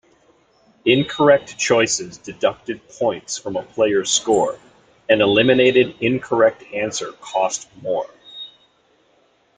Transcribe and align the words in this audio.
Incorrect 0.83 1.59
choices 1.59 2.17
deducted 2.17 2.81
points 2.89 3.37
from 3.37 3.55
a 3.55 3.61
player's 3.61 4.09
score; 4.09 4.57
an 5.09 5.21
eliminated 5.21 5.93
incorrect 5.99 6.63
answer 6.73 7.11
cost 7.21 7.67
more. 7.83 8.09